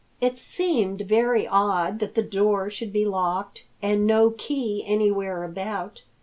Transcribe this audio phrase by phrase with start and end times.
[0.19, 6.01] It seemed very odd that the door should be locked and no key anywhere about.